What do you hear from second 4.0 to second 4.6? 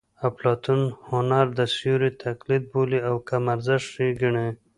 یې ګڼي